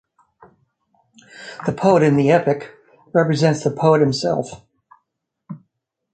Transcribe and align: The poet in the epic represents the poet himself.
The 1.67 1.73
poet 1.73 2.01
in 2.01 2.17
the 2.17 2.31
epic 2.31 2.73
represents 3.13 3.63
the 3.63 3.69
poet 3.69 4.01
himself. 4.01 4.65